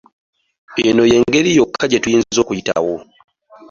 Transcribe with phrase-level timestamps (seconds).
[0.87, 2.95] Eno y'engeri yokka gye tuyinza okuyitawo.